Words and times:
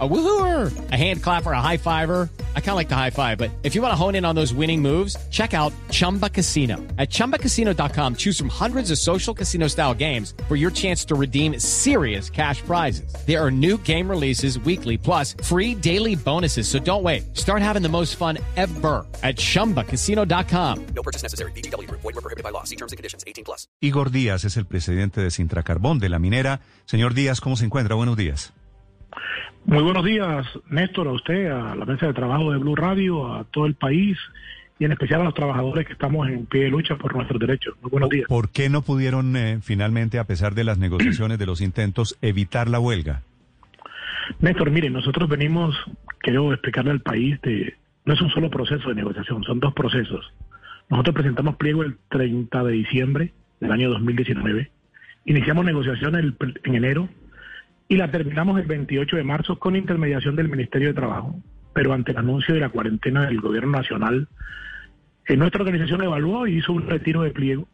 A 0.00 0.08
woohooer, 0.08 0.90
a 0.90 0.96
hand 0.96 1.22
clapper, 1.22 1.52
a 1.52 1.60
high 1.60 1.76
fiver. 1.76 2.28
I 2.56 2.60
kind 2.60 2.70
of 2.70 2.76
like 2.76 2.88
the 2.88 2.96
high 2.96 3.10
five, 3.10 3.38
but 3.38 3.52
if 3.62 3.76
you 3.76 3.82
want 3.82 3.92
to 3.92 3.96
hone 3.96 4.16
in 4.16 4.24
on 4.24 4.34
those 4.34 4.52
winning 4.52 4.82
moves, 4.82 5.16
check 5.30 5.54
out 5.54 5.72
Chumba 5.90 6.28
Casino. 6.28 6.78
At 6.98 7.10
ChumbaCasino.com, 7.10 8.16
choose 8.16 8.36
from 8.36 8.48
hundreds 8.48 8.90
of 8.90 8.98
social 8.98 9.32
casino 9.32 9.68
style 9.68 9.94
games 9.94 10.34
for 10.48 10.56
your 10.56 10.72
chance 10.72 11.04
to 11.04 11.14
redeem 11.14 11.60
serious 11.60 12.28
cash 12.28 12.60
prizes. 12.62 13.14
There 13.24 13.40
are 13.40 13.52
new 13.52 13.78
game 13.78 14.10
releases 14.10 14.58
weekly, 14.58 14.98
plus 14.98 15.36
free 15.44 15.76
daily 15.76 16.16
bonuses. 16.16 16.66
So 16.66 16.80
don't 16.80 17.04
wait. 17.04 17.36
Start 17.36 17.62
having 17.62 17.82
the 17.82 17.88
most 17.88 18.16
fun 18.16 18.38
ever 18.56 19.06
at 19.22 19.36
ChumbaCasino.com. 19.36 20.86
No 20.86 21.02
purchase 21.04 21.22
necessary. 21.22 21.52
BGW. 21.52 21.88
Void 21.88 22.02
were 22.02 22.12
prohibited 22.14 22.42
by 22.42 22.50
law. 22.50 22.64
See 22.64 22.76
terms 22.76 22.90
and 22.90 22.96
conditions. 22.96 23.22
18 23.28 23.44
plus. 23.44 23.68
Igor 23.80 24.10
Díaz 24.10 24.44
es 24.44 24.56
el 24.56 24.66
presidente 24.66 25.20
de 25.20 25.30
Sintracarbón, 25.30 26.00
de 26.00 26.08
la 26.08 26.18
minera. 26.18 26.60
Señor 26.84 27.14
Díaz, 27.14 27.40
¿cómo 27.40 27.56
se 27.56 27.64
encuentra? 27.64 27.94
Buenos 27.94 28.16
días. 28.16 28.52
Muy 29.66 29.82
buenos 29.82 30.04
días, 30.04 30.46
Néstor, 30.68 31.08
a 31.08 31.12
usted, 31.12 31.50
a 31.50 31.74
la 31.74 31.86
mesa 31.86 32.06
de 32.06 32.12
trabajo 32.12 32.52
de 32.52 32.58
Blue 32.58 32.76
Radio, 32.76 33.34
a 33.34 33.44
todo 33.44 33.64
el 33.64 33.74
país 33.74 34.18
y 34.78 34.84
en 34.84 34.92
especial 34.92 35.22
a 35.22 35.24
los 35.24 35.34
trabajadores 35.34 35.86
que 35.86 35.94
estamos 35.94 36.28
en 36.28 36.44
pie 36.44 36.64
de 36.64 36.68
lucha 36.68 36.96
por 36.96 37.14
nuestros 37.16 37.40
derechos. 37.40 37.74
Muy 37.80 37.90
buenos 37.90 38.10
días. 38.10 38.26
¿Por 38.28 38.50
qué 38.50 38.68
no 38.68 38.82
pudieron 38.82 39.34
eh, 39.36 39.60
finalmente, 39.62 40.18
a 40.18 40.24
pesar 40.24 40.54
de 40.54 40.64
las 40.64 40.76
negociaciones, 40.76 41.38
de 41.38 41.46
los 41.46 41.62
intentos, 41.62 42.18
evitar 42.20 42.68
la 42.68 42.78
huelga? 42.78 43.22
Néstor, 44.40 44.70
mire, 44.70 44.90
nosotros 44.90 45.30
venimos, 45.30 45.74
quiero 46.18 46.52
explicarle 46.52 46.90
al 46.90 47.00
país, 47.00 47.40
de, 47.40 47.74
no 48.04 48.12
es 48.12 48.20
un 48.20 48.30
solo 48.30 48.50
proceso 48.50 48.90
de 48.90 48.96
negociación, 48.96 49.44
son 49.44 49.60
dos 49.60 49.72
procesos. 49.72 50.30
Nosotros 50.90 51.14
presentamos 51.14 51.56
pliego 51.56 51.82
el 51.82 51.96
30 52.10 52.64
de 52.64 52.72
diciembre 52.72 53.32
del 53.60 53.72
año 53.72 53.88
2019, 53.88 54.70
iniciamos 55.24 55.64
negociaciones 55.64 56.34
en 56.64 56.74
enero 56.74 57.08
y 57.88 57.96
la 57.96 58.10
terminamos 58.10 58.58
el 58.60 58.66
28 58.66 59.16
de 59.16 59.24
marzo 59.24 59.58
con 59.58 59.76
intermediación 59.76 60.36
del 60.36 60.48
Ministerio 60.48 60.88
de 60.88 60.94
Trabajo. 60.94 61.36
Pero 61.72 61.92
ante 61.92 62.12
el 62.12 62.18
anuncio 62.18 62.54
de 62.54 62.60
la 62.60 62.68
cuarentena 62.68 63.26
del 63.26 63.40
Gobierno 63.40 63.72
Nacional, 63.72 64.28
eh, 65.26 65.36
nuestra 65.36 65.62
organización 65.62 66.02
evaluó 66.02 66.46
y 66.46 66.58
hizo 66.58 66.72
un 66.72 66.86
retiro 66.86 67.22
de 67.22 67.30
pliego 67.30 67.68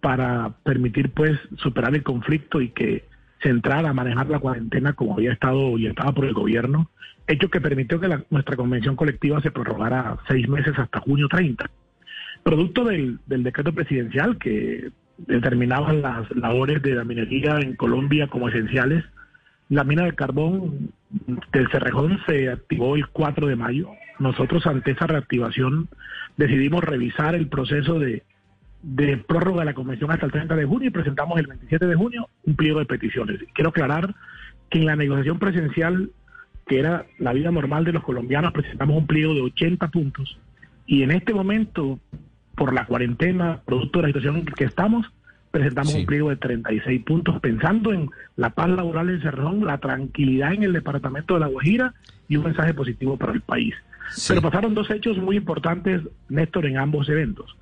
para 0.00 0.54
permitir 0.62 1.10
pues 1.10 1.38
superar 1.56 1.94
el 1.94 2.02
conflicto 2.02 2.60
y 2.60 2.70
que 2.70 3.04
se 3.42 3.48
entrara 3.48 3.90
a 3.90 3.94
manejar 3.94 4.28
la 4.28 4.38
cuarentena 4.38 4.92
como 4.92 5.14
había 5.14 5.32
estado 5.32 5.76
estaba 5.78 6.12
por 6.12 6.24
el 6.24 6.34
gobierno, 6.34 6.90
hecho 7.26 7.50
que 7.50 7.60
permitió 7.60 8.00
que 8.00 8.08
nuestra 8.30 8.56
convención 8.56 8.96
colectiva 8.96 9.40
se 9.40 9.50
prorrogara 9.50 10.18
seis 10.28 10.48
meses 10.48 10.78
hasta 10.78 11.00
junio 11.00 11.28
30. 11.28 11.70
Producto 12.42 12.84
del 12.84 13.20
decreto 13.26 13.72
presidencial 13.72 14.38
que 14.38 14.90
determinaba 15.18 15.92
las 15.92 16.30
labores 16.34 16.82
de 16.82 16.94
la 16.94 17.04
minería 17.04 17.58
en 17.60 17.76
Colombia 17.76 18.28
como 18.28 18.48
esenciales, 18.48 19.04
la 19.68 19.84
mina 19.84 20.04
de 20.04 20.14
carbón 20.14 20.90
del 21.52 21.70
Cerrejón 21.70 22.18
se 22.26 22.48
activó 22.50 22.96
el 22.96 23.06
4 23.08 23.46
de 23.48 23.56
mayo. 23.56 23.90
Nosotros 24.18 24.66
ante 24.66 24.92
esa 24.92 25.06
reactivación 25.06 25.88
decidimos 26.36 26.82
revisar 26.82 27.34
el 27.34 27.48
proceso 27.48 27.98
de, 27.98 28.22
prórroga 29.26 29.60
de 29.60 29.66
la 29.66 29.74
convención 29.74 30.10
hasta 30.10 30.26
el 30.26 30.32
30 30.32 30.56
de 30.56 30.64
junio 30.64 30.88
y 30.88 30.92
presentamos 30.92 31.38
el 31.38 31.48
27 31.48 31.86
de 31.86 31.94
junio 31.94 32.28
un 32.44 32.56
pliego 32.56 32.78
de 32.78 32.86
peticiones. 32.86 33.40
Quiero 33.52 33.70
aclarar 33.70 34.14
que 34.70 34.78
en 34.78 34.86
la 34.86 34.96
negociación 34.96 35.38
presencial, 35.38 36.10
que 36.66 36.78
era 36.78 37.04
la 37.18 37.32
vida 37.32 37.50
normal 37.50 37.84
de 37.84 37.92
los 37.92 38.04
colombianos, 38.04 38.52
presentamos 38.52 38.96
un 38.96 39.06
pliego 39.06 39.34
de 39.34 39.42
80 39.42 39.88
puntos 39.88 40.38
y 40.86 41.02
en 41.02 41.10
este 41.10 41.34
momento, 41.34 42.00
por 42.58 42.74
la 42.74 42.84
cuarentena, 42.84 43.60
producto 43.64 44.00
de 44.00 44.02
la 44.02 44.08
situación 44.08 44.36
en 44.36 44.44
que 44.44 44.64
estamos, 44.64 45.06
presentamos 45.50 45.94
un 45.94 46.04
pliego 46.04 46.28
de 46.28 46.36
36 46.36 47.04
puntos 47.04 47.40
pensando 47.40 47.92
en 47.92 48.10
la 48.36 48.50
paz 48.50 48.68
laboral 48.68 49.08
en 49.08 49.22
Cerrón, 49.22 49.64
la 49.64 49.78
tranquilidad 49.78 50.52
en 50.52 50.64
el 50.64 50.72
departamento 50.72 51.34
de 51.34 51.40
La 51.40 51.46
Guajira 51.46 51.94
y 52.28 52.36
un 52.36 52.44
mensaje 52.44 52.74
positivo 52.74 53.16
para 53.16 53.32
el 53.32 53.40
país. 53.40 53.74
Pero 54.26 54.42
pasaron 54.42 54.74
dos 54.74 54.90
hechos 54.90 55.16
muy 55.18 55.36
importantes, 55.36 56.02
Néstor, 56.28 56.66
en 56.66 56.78
ambos 56.78 57.08
eventos. 57.08 57.56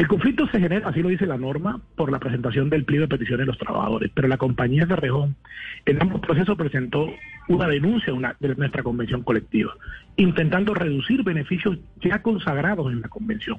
El 0.00 0.08
conflicto 0.08 0.46
se 0.46 0.58
genera, 0.58 0.88
así 0.88 1.02
lo 1.02 1.10
dice 1.10 1.26
la 1.26 1.36
norma, 1.36 1.78
por 1.94 2.10
la 2.10 2.18
presentación 2.18 2.70
del 2.70 2.86
pliego 2.86 3.02
de 3.02 3.08
peticiones 3.08 3.44
de 3.44 3.52
los 3.52 3.58
trabajadores, 3.58 4.10
pero 4.14 4.28
la 4.28 4.38
compañía 4.38 4.86
de 4.86 4.96
Rejón 4.96 5.36
en 5.84 6.00
ambos 6.00 6.22
procesos 6.22 6.56
presentó 6.56 7.06
una 7.48 7.68
denuncia 7.68 8.14
de 8.40 8.54
nuestra 8.54 8.82
convención 8.82 9.22
colectiva, 9.22 9.74
intentando 10.16 10.72
reducir 10.72 11.22
beneficios 11.22 11.76
ya 12.00 12.22
consagrados 12.22 12.90
en 12.90 13.02
la 13.02 13.08
convención. 13.08 13.58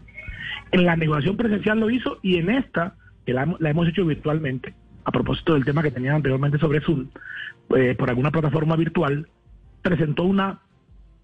En 0.72 0.84
la 0.84 0.96
negociación 0.96 1.38
presencial 1.38 1.80
lo 1.80 1.91
hizo 1.91 2.18
y 2.24 2.38
en 2.38 2.50
esta 2.50 2.96
que 3.24 3.34
la, 3.34 3.44
hemos 3.59 3.88
hecho 3.88 4.03
virtualmente, 4.03 4.74
a 5.03 5.12
propósito 5.12 5.53
del 5.53 5.63
tema 5.63 5.84
que 5.84 5.91
tenía 5.91 6.16
anteriormente 6.16 6.57
sobre 6.57 6.81
Zoom, 6.81 7.06
eh, 7.78 7.94
por 7.96 8.09
alguna 8.09 8.31
plataforma 8.31 8.75
virtual, 8.75 9.28
presentó 9.84 10.24
una 10.24 10.57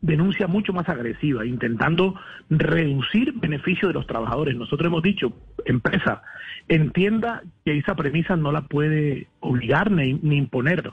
denuncia 0.02 0.48
mucho 0.48 0.74
más 0.74 0.88
agresiva, 0.90 1.46
intentando 1.46 2.16
reducir 2.50 3.34
beneficios 3.34 3.90
de 3.90 3.94
los 3.94 4.08
trabajadores. 4.08 4.56
Nosotros 4.56 4.88
hemos 4.88 5.04
dicho, 5.04 5.34
empresa, 5.66 6.22
entienda 6.68 7.44
que 7.66 7.78
esa 7.78 7.96
premisa 7.96 8.36
no 8.36 8.52
la 8.52 8.62
puede 8.62 9.28
obligar 9.40 9.92
ni, 9.92 10.14
ni 10.14 10.38
imponer. 10.38 10.92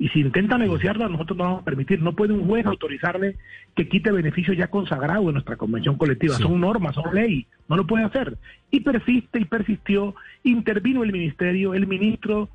Y 0.00 0.08
si 0.10 0.20
intenta 0.20 0.56
negociarla, 0.58 1.08
nosotros 1.08 1.36
no 1.36 1.44
vamos 1.44 1.62
a 1.62 1.64
permitir. 1.64 2.00
No 2.00 2.12
puede 2.12 2.32
un 2.32 2.46
juez 2.46 2.64
autorizarle 2.66 3.36
que 3.74 3.88
quite 3.88 4.12
beneficios 4.12 4.56
ya 4.56 4.68
consagrados 4.68 5.26
en 5.26 5.32
nuestra 5.32 5.56
convención 5.56 5.96
colectiva. 5.96 6.36
Son 6.36 6.60
normas, 6.60 6.94
son 6.94 7.12
ley. 7.12 7.46
No 7.68 7.76
lo 7.76 7.86
puede 7.86 8.04
hacer. 8.04 8.38
Y 8.70 8.80
persiste 8.80 9.40
y 9.40 9.44
persistió. 9.44 10.14
Intervino 10.44 11.02
el 11.02 11.10
ministerio. 11.10 11.74
El 11.74 11.88
ministro 11.88 12.48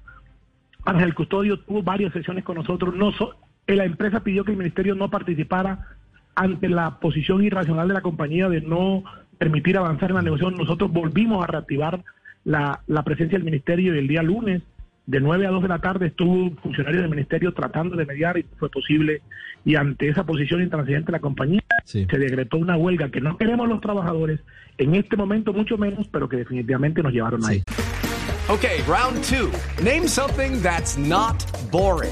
Ángel 0.86 1.14
Custodio 1.14 1.60
tuvo 1.60 1.84
varias 1.84 2.14
sesiones 2.14 2.46
con 2.46 2.56
nosotros. 2.56 2.96
No 2.96 3.10
eh, 3.10 3.14
la 3.68 3.86
empresa 3.86 4.22
pidió 4.22 4.44
que 4.44 4.52
el 4.52 4.58
ministerio 4.58 4.96
no 4.96 5.10
participara 5.10 5.88
ante 6.36 6.70
la 6.70 7.00
posición 7.00 7.44
irracional 7.44 7.88
de 7.88 7.94
la 7.94 8.02
compañía 8.02 8.50
de 8.50 8.62
no 8.62 9.04
permitir 9.38 9.78
avanzar 9.78 10.10
en 10.10 10.16
la 10.18 10.22
negociación. 10.22 10.56
Nosotros 10.58 10.92
volvimos 10.92 11.44
a 11.44 11.48
reactivar 11.48 12.04
la, 12.44 12.82
la 12.88 13.04
presencia 13.04 13.38
del 13.38 13.46
ministerio 13.46 13.96
y 13.96 14.00
el 14.00 14.08
día 14.08 14.24
lunes 14.24 14.62
de 15.06 15.20
9 15.20 15.48
a 15.48 15.50
2 15.50 15.64
de 15.64 15.68
la 15.68 15.80
tarde 15.80 16.08
estuvo 16.08 16.34
un 16.34 16.58
funcionario 16.58 17.02
del 17.02 17.10
ministerio 17.10 17.54
tratando 17.54 17.96
de 17.96 18.06
mediar 18.06 18.38
y 18.38 18.46
fue 18.58 18.70
posible. 18.70 19.22
Y 19.66 19.76
ante 19.76 20.10
esa 20.10 20.26
posición 20.26 20.62
intransigente 20.62 21.08
de 21.08 21.12
la 21.14 21.20
compañía, 21.20 21.62
se 21.86 22.06
decretó 22.06 22.58
una 22.58 22.78
huelga 22.78 23.10
que 23.10 23.22
no 23.22 23.38
queremos 23.38 23.68
los 23.68 23.82
trabajadores, 23.82 24.42
en 24.78 24.96
este 24.96 25.16
momento 25.16 25.54
mucho 25.54 25.78
menos, 25.78 26.08
pero 26.10 26.28
que 26.28 26.38
definitivamente 26.38 27.02
nos 27.02 27.14
llevaron 27.14 27.46
ahí. 27.46 27.64
Ok, 28.50 28.66
round 28.88 29.24
two. 29.24 29.50
Name 29.84 30.08
something 30.08 30.62
that's 30.62 30.98
not 30.98 31.46
boring. 31.72 32.12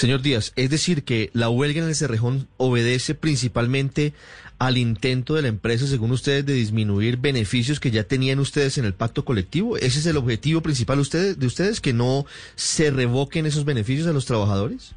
Señor 0.00 0.22
Díaz, 0.22 0.54
es 0.56 0.70
decir, 0.70 1.04
que 1.04 1.28
la 1.34 1.50
huelga 1.50 1.82
en 1.82 1.88
el 1.88 1.94
Cerrejón 1.94 2.48
obedece 2.56 3.14
principalmente 3.14 4.14
al 4.58 4.78
intento 4.78 5.34
de 5.34 5.42
la 5.42 5.48
empresa, 5.48 5.86
según 5.86 6.10
ustedes, 6.10 6.46
de 6.46 6.54
disminuir 6.54 7.18
beneficios 7.18 7.80
que 7.80 7.90
ya 7.90 8.04
tenían 8.04 8.38
ustedes 8.38 8.78
en 8.78 8.86
el 8.86 8.94
pacto 8.94 9.26
colectivo. 9.26 9.76
¿Ese 9.76 9.98
es 9.98 10.06
el 10.06 10.16
objetivo 10.16 10.62
principal 10.62 10.96
de 10.96 11.02
ustedes, 11.02 11.38
de 11.38 11.46
ustedes 11.46 11.82
que 11.82 11.92
no 11.92 12.24
se 12.54 12.90
revoquen 12.90 13.44
esos 13.44 13.66
beneficios 13.66 14.08
a 14.08 14.14
los 14.14 14.24
trabajadores? 14.24 14.96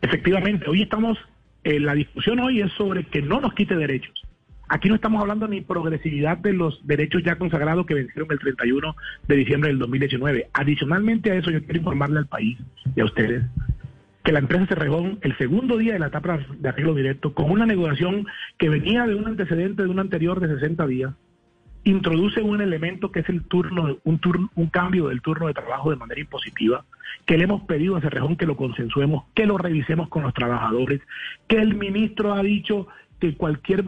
Efectivamente, 0.00 0.64
hoy 0.66 0.80
estamos, 0.80 1.18
eh, 1.64 1.78
la 1.78 1.92
discusión 1.92 2.40
hoy 2.40 2.62
es 2.62 2.72
sobre 2.72 3.04
que 3.04 3.20
no 3.20 3.38
nos 3.38 3.52
quite 3.52 3.76
derechos. 3.76 4.14
Aquí 4.70 4.88
no 4.88 4.94
estamos 4.94 5.20
hablando 5.20 5.46
ni 5.46 5.60
progresividad 5.60 6.38
de 6.38 6.54
los 6.54 6.80
derechos 6.86 7.22
ya 7.22 7.36
consagrados 7.36 7.84
que 7.84 7.92
vencieron 7.92 8.32
el 8.32 8.38
31 8.38 8.96
de 9.28 9.36
diciembre 9.36 9.68
del 9.68 9.78
2019. 9.78 10.48
Adicionalmente 10.54 11.32
a 11.32 11.34
eso, 11.34 11.50
yo 11.50 11.62
quiero 11.62 11.80
informarle 11.80 12.20
al 12.20 12.26
país 12.28 12.56
y 12.96 13.00
a 13.02 13.04
ustedes 13.04 13.42
que 14.24 14.32
la 14.32 14.38
empresa 14.38 14.66
se 14.66 14.74
regó 14.74 15.04
el 15.20 15.36
segundo 15.36 15.76
día 15.76 15.94
de 15.94 15.98
la 15.98 16.06
etapa 16.06 16.38
de 16.56 16.68
arreglo 16.68 16.94
directo 16.94 17.34
con 17.34 17.50
una 17.50 17.66
negociación 17.66 18.26
que 18.56 18.68
venía 18.68 19.06
de 19.06 19.14
un 19.14 19.26
antecedente 19.26 19.82
de 19.82 19.88
un 19.88 19.98
anterior 19.98 20.40
de 20.40 20.54
60 20.54 20.86
días, 20.86 21.12
introduce 21.84 22.40
un 22.40 22.60
elemento 22.60 23.10
que 23.10 23.20
es 23.20 23.28
el 23.28 23.42
turno, 23.44 23.98
un, 24.04 24.18
turno, 24.18 24.50
un 24.54 24.68
cambio 24.68 25.08
del 25.08 25.20
turno 25.20 25.48
de 25.48 25.54
trabajo 25.54 25.90
de 25.90 25.96
manera 25.96 26.20
impositiva, 26.20 26.84
que 27.26 27.36
le 27.36 27.44
hemos 27.44 27.62
pedido 27.62 27.96
a 27.96 28.00
Cerrejón 28.00 28.36
que 28.36 28.46
lo 28.46 28.56
consensuemos, 28.56 29.24
que 29.34 29.46
lo 29.46 29.58
revisemos 29.58 30.08
con 30.08 30.22
los 30.22 30.34
trabajadores, 30.34 31.00
que 31.48 31.56
el 31.56 31.74
ministro 31.74 32.34
ha 32.34 32.42
dicho 32.42 32.86
que 33.18 33.34
cualquier 33.34 33.84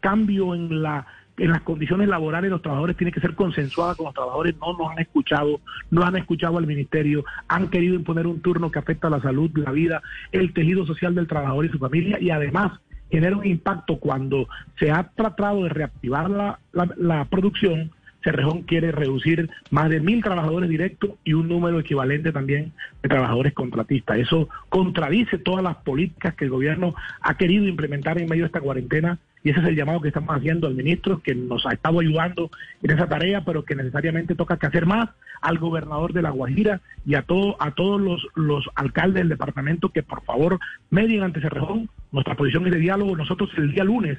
cambio 0.00 0.54
en 0.54 0.82
la 0.82 1.06
en 1.38 1.50
las 1.50 1.62
condiciones 1.62 2.08
laborales 2.08 2.50
los 2.50 2.62
trabajadores 2.62 2.96
tiene 2.96 3.12
que 3.12 3.20
ser 3.20 3.34
consensuada 3.34 3.94
con 3.94 4.06
los 4.06 4.14
trabajadores. 4.14 4.54
No 4.60 4.76
nos 4.76 4.90
han 4.90 4.98
escuchado, 4.98 5.60
no 5.90 6.02
han 6.04 6.16
escuchado 6.16 6.58
al 6.58 6.66
ministerio, 6.66 7.24
han 7.48 7.68
querido 7.68 7.94
imponer 7.94 8.26
un 8.26 8.40
turno 8.40 8.70
que 8.70 8.78
afecta 8.78 9.08
a 9.08 9.10
la 9.10 9.20
salud, 9.20 9.50
la 9.54 9.72
vida, 9.72 10.02
el 10.30 10.52
tejido 10.52 10.86
social 10.86 11.14
del 11.14 11.26
trabajador 11.26 11.66
y 11.66 11.70
su 11.70 11.78
familia 11.78 12.18
y 12.20 12.30
además 12.30 12.80
genera 13.10 13.36
un 13.36 13.46
impacto 13.46 13.98
cuando 13.98 14.48
se 14.78 14.90
ha 14.90 15.10
tratado 15.14 15.64
de 15.64 15.68
reactivar 15.68 16.30
la, 16.30 16.58
la, 16.72 16.88
la 16.96 17.24
producción 17.26 17.90
Cerrejón 18.22 18.62
quiere 18.62 18.92
reducir 18.92 19.50
más 19.70 19.90
de 19.90 20.00
mil 20.00 20.22
trabajadores 20.22 20.70
directos 20.70 21.10
y 21.24 21.32
un 21.32 21.48
número 21.48 21.80
equivalente 21.80 22.32
también 22.32 22.72
de 23.02 23.08
trabajadores 23.08 23.52
contratistas. 23.52 24.18
Eso 24.18 24.48
contradice 24.68 25.38
todas 25.38 25.64
las 25.64 25.76
políticas 25.78 26.34
que 26.34 26.44
el 26.44 26.50
gobierno 26.50 26.94
ha 27.20 27.36
querido 27.36 27.66
implementar 27.66 28.18
en 28.18 28.28
medio 28.28 28.44
de 28.44 28.46
esta 28.46 28.60
cuarentena 28.60 29.18
y 29.44 29.50
ese 29.50 29.60
es 29.60 29.66
el 29.66 29.76
llamado 29.76 30.00
que 30.00 30.08
estamos 30.08 30.36
haciendo 30.36 30.66
al 30.66 30.74
ministro, 30.74 31.20
que 31.20 31.34
nos 31.34 31.66
ha 31.66 31.72
estado 31.72 32.00
ayudando 32.00 32.50
en 32.82 32.90
esa 32.90 33.08
tarea, 33.08 33.44
pero 33.44 33.64
que 33.64 33.74
necesariamente 33.74 34.34
toca 34.34 34.56
que 34.56 34.66
hacer 34.66 34.86
más, 34.86 35.08
al 35.40 35.58
gobernador 35.58 36.12
de 36.12 36.22
La 36.22 36.30
Guajira 36.30 36.80
y 37.04 37.16
a, 37.16 37.22
todo, 37.22 37.56
a 37.60 37.72
todos 37.72 38.00
los, 38.00 38.24
los 38.36 38.64
alcaldes 38.76 39.22
del 39.22 39.28
departamento 39.28 39.88
que 39.88 40.04
por 40.04 40.22
favor 40.22 40.60
medien 40.90 41.24
ante 41.24 41.40
Cerrejón. 41.40 41.88
Nuestra 42.12 42.36
posición 42.36 42.66
es 42.66 42.72
de 42.72 42.78
diálogo. 42.78 43.16
Nosotros 43.16 43.50
el 43.56 43.72
día 43.72 43.82
lunes 43.82 44.18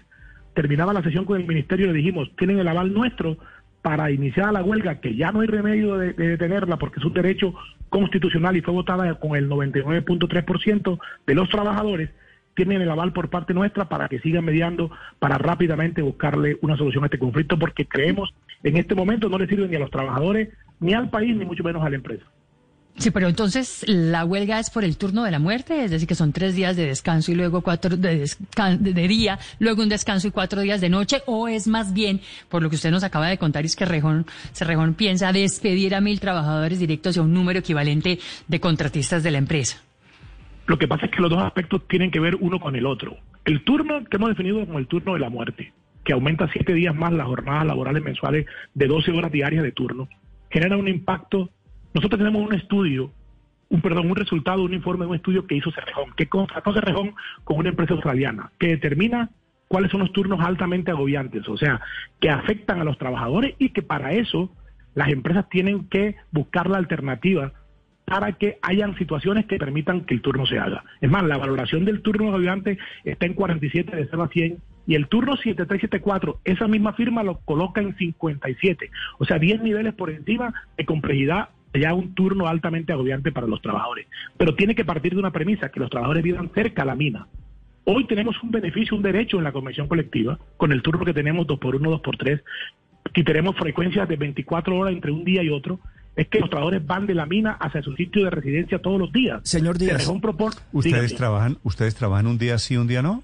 terminaba 0.54 0.94
la 0.94 1.02
sesión 1.02 1.24
con 1.24 1.40
el 1.40 1.48
ministerio 1.48 1.86
y 1.86 1.90
le 1.90 1.98
dijimos, 1.98 2.30
tienen 2.38 2.60
el 2.60 2.68
aval 2.68 2.94
nuestro 2.94 3.38
para 3.82 4.12
iniciar 4.12 4.52
la 4.54 4.64
huelga, 4.64 5.00
que 5.00 5.16
ya 5.16 5.32
no 5.32 5.42
hay 5.42 5.48
remedio 5.48 5.98
de, 5.98 6.14
de 6.14 6.30
detenerla 6.30 6.78
porque 6.78 7.00
es 7.00 7.06
un 7.06 7.14
derecho 7.14 7.54
constitucional 7.90 8.56
y 8.58 8.62
fue 8.62 8.74
votada 8.74 9.14
con 9.16 9.36
el 9.36 9.50
99.3% 9.50 11.00
de 11.28 11.36
los 11.36 11.50
trabajadores, 11.50 12.10
tienen 12.56 12.82
el 12.82 12.90
aval 12.90 13.14
por 13.14 13.30
parte 13.30 13.54
nuestra 13.54 13.90
para 13.90 14.08
que 14.08 14.20
sigan 14.20 14.46
mediando, 14.46 14.92
para 15.20 15.38
rápidamente 15.38 16.02
buscarle 16.02 16.58
una 16.62 16.78
solución 16.78 17.04
a 17.04 17.08
este 17.08 17.20
conflicto, 17.20 17.58
porque 17.58 17.86
creemos 17.86 18.34
en 18.64 18.78
este 18.78 18.96
momento 18.96 19.30
no 19.30 19.38
le 19.38 19.48
sirve 19.48 19.68
ni 19.68 19.76
a 19.76 19.80
los 19.80 19.92
trabajadores, 19.92 20.50
ni 20.80 20.94
al 20.94 21.10
país, 21.10 21.36
ni 21.36 21.46
mucho 21.46 21.64
menos 21.64 21.84
a 21.84 21.90
la 21.90 21.96
empresa. 21.96 22.26
Sí, 22.96 23.10
pero 23.10 23.28
entonces 23.28 23.84
la 23.88 24.24
huelga 24.24 24.60
es 24.60 24.70
por 24.70 24.84
el 24.84 24.98
turno 24.98 25.24
de 25.24 25.32
la 25.32 25.40
muerte, 25.40 25.84
es 25.84 25.90
decir, 25.90 26.08
que 26.08 26.14
son 26.14 26.32
tres 26.32 26.56
días 26.56 26.76
de 26.76 26.86
descanso 26.86 27.32
y 27.32 27.36
luego 27.36 27.62
cuatro 27.62 27.98
de, 27.98 28.30
día, 29.08 29.40
luego 29.58 29.82
un 29.82 29.90
descanso 29.90 30.28
y 30.28 30.32
cuatro 30.32 30.62
días 30.62 30.80
de 30.80 30.90
noche, 30.90 31.24
o 31.26 31.48
es 31.48 31.68
más 31.68 31.94
bien, 31.94 32.22
por 32.50 32.62
lo 32.62 32.70
que 32.70 32.76
usted 32.76 32.92
nos 32.92 33.04
acaba 33.04 33.28
de 33.28 33.40
contar, 33.40 33.66
es 33.66 33.76
que 33.76 33.86
Rejón, 33.86 34.26
piensa 34.96 35.32
despedir 35.34 35.96
a 35.96 36.02
mil 36.02 36.20
trabajadores 36.20 36.78
directos 36.78 37.18
y 37.18 37.20
a 37.20 37.24
un 37.24 37.34
número 37.34 37.60
equivalente 37.60 38.20
de 38.48 38.60
contratistas 38.60 39.24
de 39.24 39.32
la 39.32 39.40
empresa. 39.40 39.82
Lo 40.66 40.78
que 40.78 40.88
pasa 40.88 41.06
es 41.06 41.12
que 41.12 41.22
los 41.22 41.30
dos 41.30 41.42
aspectos 41.42 41.88
tienen 41.88 42.12
que 42.12 42.20
ver 42.20 42.36
uno 42.40 42.60
con 42.60 42.76
el 42.76 42.86
otro. 42.86 43.18
El 43.46 43.64
turno 43.64 44.04
que 44.06 44.18
hemos 44.18 44.30
definido 44.30 44.66
como 44.66 44.80
el 44.80 44.88
turno 44.88 45.14
de 45.14 45.20
la 45.20 45.30
muerte, 45.30 45.74
que 46.04 46.14
aumenta 46.14 46.50
siete 46.52 46.74
días 46.74 46.96
más 46.96 47.12
las 47.12 47.28
jornadas 47.28 47.66
laborales 47.66 48.04
mensuales 48.04 48.46
de 48.74 48.88
12 48.88 49.12
horas 49.12 49.32
diarias 49.32 49.64
de 49.64 49.72
turno, 49.72 50.08
genera 50.50 50.78
un 50.78 50.88
impacto 50.88 51.50
nosotros 51.94 52.18
tenemos 52.18 52.48
un 52.48 52.56
estudio, 52.56 53.12
un 53.70 53.82
perdón, 53.82 54.10
un 54.10 54.16
resultado, 54.16 54.64
un 54.64 54.74
informe 54.74 55.06
un 55.06 55.16
estudio 55.16 55.46
que 55.46 55.56
hizo 55.56 55.72
Cerrejón, 55.72 56.14
que 56.16 56.28
contrató 56.28 56.74
Cerrejón 56.74 57.14
con 57.44 57.58
una 57.58 57.70
empresa 57.70 57.94
australiana, 57.94 58.52
que 58.58 58.68
determina 58.68 59.30
cuáles 59.68 59.92
son 59.92 60.02
los 60.02 60.12
turnos 60.12 60.40
altamente 60.42 60.92
agobiantes, 60.92 61.48
o 61.48 61.58
sea, 61.58 61.82
que 62.20 62.30
afectan 62.30 62.82
a 62.82 62.84
los 62.84 62.98
trabajadores 62.98 63.56
y 63.60 63.70
que 63.70 63.84
para 63.84 64.14
eso 64.14 64.52
las 64.96 65.10
empresas 65.10 65.48
tienen 65.50 65.88
que 65.88 66.16
buscar 66.32 66.70
la 66.70 66.78
alternativa 66.78 67.54
para 68.06 68.34
que 68.34 68.58
hayan 68.62 68.98
situaciones 68.98 69.46
que 69.46 69.58
permitan 69.58 70.06
que 70.06 70.14
el 70.14 70.22
turno 70.22 70.46
se 70.46 70.60
haga. 70.60 70.84
Es 71.02 71.10
más, 71.10 71.24
la 71.24 71.38
valoración 71.38 71.86
del 71.86 72.02
turno 72.02 72.30
agobiante 72.30 72.78
está 73.04 73.26
en 73.26 73.34
47 73.34 73.96
de 73.96 74.08
0 74.10 74.24
a 74.24 74.28
100 74.28 74.58
y 74.86 74.96
el 74.96 75.08
turno 75.08 75.38
7374, 75.38 76.40
esa 76.44 76.68
misma 76.68 76.94
firma 76.94 77.24
lo 77.24 77.40
coloca 77.40 77.80
en 77.82 77.96
57, 77.96 78.92
o 79.18 79.26
sea, 79.26 79.40
10 79.40 79.62
niveles 79.62 79.94
por 79.94 80.10
encima 80.10 80.54
de 80.78 80.86
complejidad 80.86 81.50
ya 81.74 81.94
un 81.94 82.14
turno 82.14 82.48
altamente 82.48 82.94
agobiante 82.94 83.32
para 83.32 83.48
los 83.48 83.62
trabajadores. 83.62 84.08
Pero 84.38 84.56
tiene 84.56 84.76
que 84.76 84.86
partir 84.86 85.14
de 85.14 85.20
una 85.20 85.32
premisa, 85.32 85.70
que 85.70 85.80
los 85.80 85.90
trabajadores 85.90 86.24
vivan 86.24 86.52
cerca 86.54 86.84
a 86.84 86.86
la 86.86 86.96
mina. 86.96 87.28
Hoy 87.86 88.06
tenemos 88.06 88.42
un 88.44 88.52
beneficio, 88.52 88.96
un 88.96 89.04
derecho 89.04 89.38
en 89.38 89.44
la 89.44 89.52
convención 89.52 89.88
colectiva, 89.88 90.38
con 90.58 90.72
el 90.72 90.82
turno 90.82 91.04
que 91.04 91.14
tenemos 91.14 91.48
2 91.48 91.60
por 91.60 91.76
1 91.76 91.90
2 91.90 92.02
por 92.02 92.18
3 92.18 92.44
que 93.14 93.24
tenemos 93.24 93.56
frecuencias 93.58 94.08
de 94.08 94.16
24 94.16 94.76
horas 94.76 94.94
entre 94.94 95.12
un 95.12 95.24
día 95.24 95.44
y 95.44 95.50
otro, 95.50 95.80
es 96.16 96.28
que 96.28 96.40
los 96.40 96.50
trabajadores 96.50 96.86
van 96.86 97.08
de 97.08 97.16
la 97.16 97.26
mina 97.26 97.54
hacia 97.54 97.82
su 97.82 97.96
sitio 97.96 98.26
de 98.26 98.30
residencia 98.30 98.80
todos 98.80 99.00
los 99.00 99.12
días. 99.12 99.42
Señor 99.44 99.78
Díaz, 99.78 100.08
¿ustedes 100.72 101.16
trabajan, 101.16 101.58
¿ustedes 101.64 101.96
trabajan 101.96 102.28
un 102.28 102.38
día 102.38 102.58
sí, 102.60 102.78
un 102.78 102.88
día 102.88 103.02
no? 103.02 103.24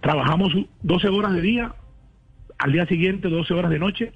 Trabajamos 0.00 0.52
12 0.82 1.08
horas 1.08 1.34
de 1.34 1.40
día, 1.40 1.74
al 2.58 2.72
día 2.72 2.86
siguiente 2.86 3.28
12 3.28 3.54
horas 3.54 3.70
de 3.70 3.78
noche, 3.78 4.12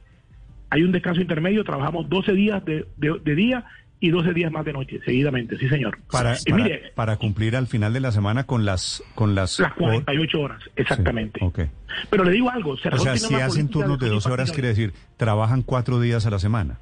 hay 0.71 0.83
un 0.83 0.93
descanso 0.93 1.21
intermedio, 1.21 1.65
trabajamos 1.65 2.09
12 2.09 2.33
días 2.33 2.65
de, 2.65 2.87
de, 2.97 3.35
día 3.35 3.65
y 4.01 4.11
12 4.11 4.33
días 4.33 4.53
más 4.53 4.65
de 4.65 4.73
noche, 4.73 5.01
seguidamente, 5.05 5.57
sí 5.57 5.69
señor. 5.69 5.99
Para, 6.11 6.37
mire, 6.53 6.93
para, 6.95 7.17
cumplir 7.17 7.57
al 7.57 7.67
final 7.67 7.93
de 7.93 8.01
la 8.01 8.13
semana 8.13 8.45
con 8.45 8.65
las... 8.65 9.03
Con 9.15 9.35
las, 9.35 9.59
las 9.61 9.73
48 9.75 10.41
horas, 10.41 10.63
exactamente. 10.77 11.41
okay. 11.43 11.71
Pero 12.11 12.25
le 12.25 12.33
digo 12.33 12.51
algo. 12.51 12.73
o 12.73 12.77
sea, 12.77 13.17
si 13.17 13.35
hacen 13.37 13.69
turnos 13.69 13.99
de 13.99 14.09
12 14.09 14.31
horas, 14.31 14.53
quiere 14.53 14.69
decir, 14.69 14.93
trabajan 15.17 15.63
cuatro 15.63 16.01
días 16.01 16.27
a 16.27 16.31
la 16.31 16.39
semana. 16.39 16.79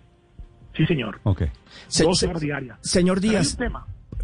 Sí, 0.77 0.87
señor. 0.87 1.21
Ok. 1.25 1.43
12 1.97 2.27
horas 2.27 2.43
diarias. 2.43 2.79
Señor 2.81 3.21
Díaz, 3.21 3.57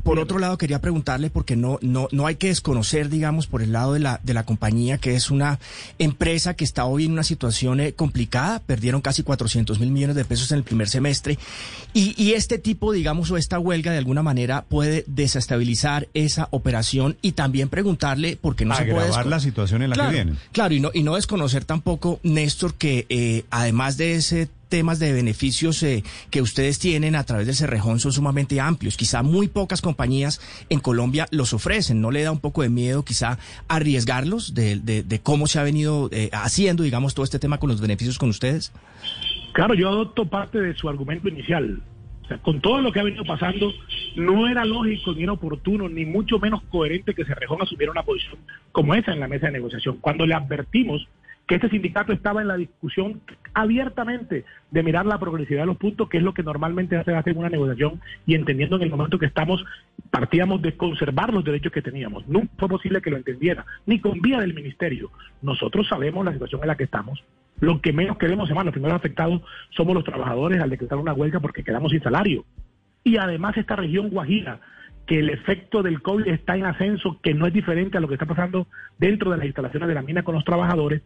por 0.03 0.19
otro 0.19 0.39
lado, 0.39 0.57
quería 0.59 0.81
preguntarle, 0.81 1.29
porque 1.29 1.57
no, 1.57 1.79
no, 1.83 2.09
no 2.13 2.27
hay 2.27 2.37
que 2.37 2.49
desconocer, 2.49 3.09
digamos, 3.09 3.47
por 3.47 3.63
el 3.63 3.73
lado 3.73 3.95
de 3.95 4.01
la, 4.01 4.21
de 4.23 4.33
la 4.33 4.45
compañía, 4.45 4.99
que 4.99 5.15
es 5.15 5.31
una 5.31 5.59
empresa 5.99 6.55
que 6.55 6.65
está 6.65 6.85
hoy 6.85 7.05
en 7.05 7.13
una 7.13 7.25
situación 7.25 7.81
eh, 7.81 7.93
complicada, 7.93 8.61
perdieron 8.61 9.01
casi 9.01 9.23
400 9.23 9.79
mil 9.81 9.91
millones 9.91 10.17
de 10.17 10.25
pesos 10.25 10.51
en 10.53 10.59
el 10.59 10.65
primer 10.65 10.89
semestre, 10.89 11.39
y, 11.93 12.15
y 12.23 12.33
este 12.33 12.59
tipo, 12.59 12.93
digamos, 12.93 13.31
o 13.31 13.37
esta 13.37 13.59
huelga 13.59 13.93
de 13.93 13.99
alguna 13.99 14.23
manera 14.23 14.65
puede 14.69 15.05
desestabilizar 15.07 16.09
esa 16.15 16.49
operación 16.53 17.17
y 17.21 17.33
también 17.33 17.69
preguntarle, 17.69 18.39
porque 18.41 18.65
no 18.65 18.77
se 18.77 18.87
puede... 18.87 19.11
la 19.27 19.41
situación 19.41 19.83
en 19.83 19.91
la 19.91 19.97
que 19.97 20.13
vienen. 20.13 20.39
Claro, 20.53 20.75
y 20.75 20.81
no, 20.81 20.91
y 20.95 21.03
no 21.03 21.17
desconocer 21.17 21.65
tampoco, 21.65 22.21
Néstor, 22.23 22.75
que 22.75 23.07
eh, 23.09 23.45
además 23.51 23.97
de 23.97 24.15
ese 24.15 24.49
temas 24.69 24.99
de 24.99 25.13
beneficios 25.13 25.83
eh, 25.83 26.03
que 26.31 26.43
ustedes 26.43 26.79
tienen 26.79 27.17
a 27.17 27.25
través 27.25 27.47
del 27.47 27.57
Cerrejón 27.57 28.01
son 28.01 28.13
sumamente 28.13 28.61
amplios. 28.61 28.97
Quizá 28.97 29.23
muy 29.23 29.49
pocas 29.49 29.81
compañías 29.81 30.41
en 30.69 30.81
Colombia 30.81 31.27
los 31.31 31.53
ofrecen. 31.53 32.01
¿No 32.01 32.11
le 32.11 32.23
da 32.23 32.33
un 32.33 32.41
poco 32.41 32.63
de 32.63 32.69
miedo 32.69 33.05
quizá 33.05 33.39
arriesgarlos 33.69 34.55
de, 34.55 34.79
de, 34.79 35.21
cómo 35.21 35.47
se 35.47 35.59
ha 35.59 35.63
venido 35.63 36.09
eh, 36.13 36.31
haciendo, 36.33 36.83
digamos, 36.83 37.15
todo 37.15 37.25
este 37.25 37.39
tema 37.39 37.59
con 37.59 37.69
los 37.71 37.81
beneficios 37.81 38.19
con 38.19 38.29
ustedes? 38.29 38.73
Claro, 39.53 39.75
yo 39.75 39.89
adopto 39.89 40.27
parte 40.27 40.61
de 40.61 40.75
su 40.75 40.89
argumento 40.89 41.29
inicial. 41.29 41.81
Con 42.43 42.61
todo 42.61 42.83
lo 42.83 42.93
que 42.93 43.01
ha 43.01 43.05
venido 43.05 43.25
pasando, 43.25 43.73
no 44.17 44.49
era 44.49 44.65
lógico 44.67 45.15
ni 45.15 45.23
era 45.23 45.33
oportuno, 45.33 45.89
ni 45.89 46.05
mucho 46.05 46.39
menos 46.39 46.63
coherente 46.71 47.15
que 47.15 47.25
Cerrejón 47.25 47.63
asumiera 47.63 47.91
una 47.91 48.03
posición 48.03 48.37
como 48.71 48.95
esa 48.95 49.13
en 49.13 49.21
la 49.21 49.29
mesa 49.29 49.47
de 49.47 49.53
negociación. 49.53 49.97
Cuando 50.01 50.27
le 50.27 50.35
advertimos 50.35 51.09
que 51.49 51.55
este 51.55 51.71
sindicato 51.71 52.13
estaba 52.13 52.43
en 52.43 52.49
la 52.49 52.59
discusión 52.59 53.23
abiertamente 53.55 54.45
de 54.71 54.83
mirar 54.83 55.07
la 55.07 55.19
progresividad 55.19 55.63
de 55.63 55.69
los 55.69 55.79
puntos, 55.79 56.09
que 56.09 56.19
es 56.19 56.23
lo 56.23 56.35
que 56.35 56.43
normalmente 56.43 56.97
hace 56.97 57.17
hacer 57.17 57.39
una 57.39 57.49
negociación 57.49 58.03
y 58.27 58.35
entendiendo 58.35 58.77
en 58.77 58.83
el 58.83 58.91
momento 58.91 59.19
que 59.19 59.25
estamos, 59.25 59.65
partíamos 60.11 60.61
de 60.61 60.77
conservar 60.77 61.33
los 61.33 61.43
derechos 61.43 61.73
que 61.73 61.81
teníamos. 61.81 62.29
No 62.29 62.43
fue 62.59 62.69
posible 62.69 63.01
que 63.01 63.11
lo 63.11 63.17
entendiera, 63.17 63.65
ni 63.87 63.99
con 63.99 64.21
vía 64.21 64.41
del 64.41 64.53
ministerio. 64.53 65.11
Nosotros 65.41 65.89
sabemos 65.89 66.23
la 66.23 66.35
situación 66.35 66.61
en 66.61 66.69
la 66.69 66.77
que 66.77 66.85
estamos. 66.85 67.25
Lo 67.61 67.81
que 67.81 67.95
menos 67.95 68.19
queremos, 68.19 68.51
hermano, 68.51 68.67
los 68.67 68.75
primeros 68.75 68.97
afectados 68.97 69.41
somos 69.71 69.95
los 69.95 70.05
trabajadores 70.05 70.61
al 70.61 70.69
decretar 70.69 70.99
una 70.99 71.15
huelga 71.15 71.41
porque 71.41 71.65
quedamos 71.65 71.93
sin 71.93 72.03
salario. 72.03 72.45
Y 73.05 73.17
además 73.17 73.57
esta 73.57 73.75
región 73.75 74.11
Guajira, 74.11 74.61
que 75.07 75.21
el 75.21 75.31
efecto 75.31 75.83
del 75.83 76.03
COVID 76.03 76.29
está 76.29 76.57
en 76.57 76.67
ascenso, 76.67 77.19
que 77.23 77.33
no 77.33 77.47
es 77.47 77.55
diferente 77.55 77.97
a 77.97 78.01
lo 78.03 78.09
que 78.09 78.15
está 78.15 78.27
pasando 78.27 78.67
dentro 78.99 79.31
de 79.31 79.39
las 79.39 79.47
instalaciones 79.47 79.89
de 79.89 79.95
la 79.95 80.03
mina 80.03 80.23
con 80.23 80.35
los 80.35 80.45
trabajadores, 80.45 81.01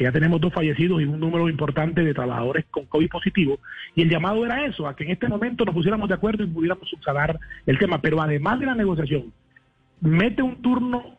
que 0.00 0.04
ya 0.04 0.12
tenemos 0.12 0.40
dos 0.40 0.54
fallecidos 0.54 1.02
y 1.02 1.04
un 1.04 1.20
número 1.20 1.46
importante 1.46 2.02
de 2.02 2.14
trabajadores 2.14 2.64
con 2.70 2.86
COVID 2.86 3.10
positivo. 3.10 3.58
Y 3.94 4.00
el 4.00 4.08
llamado 4.08 4.46
era 4.46 4.64
eso, 4.64 4.88
a 4.88 4.96
que 4.96 5.04
en 5.04 5.10
este 5.10 5.28
momento 5.28 5.62
nos 5.66 5.74
pusiéramos 5.74 6.08
de 6.08 6.14
acuerdo 6.14 6.42
y 6.42 6.46
pudiéramos 6.46 6.88
subsanar 6.88 7.38
el 7.66 7.78
tema. 7.78 8.00
Pero 8.00 8.18
además 8.22 8.58
de 8.60 8.64
la 8.64 8.74
negociación, 8.74 9.30
mete 10.00 10.40
un 10.40 10.62
turno 10.62 11.18